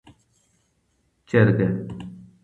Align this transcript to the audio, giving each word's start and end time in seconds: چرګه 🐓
چرګه 1.27 1.67
🐓 1.75 1.83